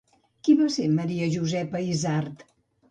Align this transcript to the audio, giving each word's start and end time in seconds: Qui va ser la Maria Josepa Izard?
Qui 0.47 0.55
va 0.61 0.69
ser 0.77 0.87
la 0.87 0.95
Maria 1.01 1.29
Josepa 1.37 1.85
Izard? 1.93 2.47